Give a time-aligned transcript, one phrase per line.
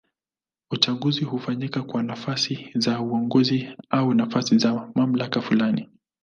[0.71, 5.89] Uchaguzi hufanyika kwa nafasi za uongozi au nafasi za mamlaka fulani.